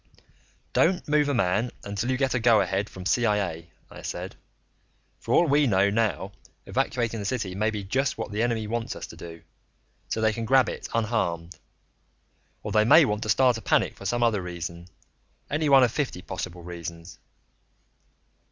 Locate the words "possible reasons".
16.23-17.19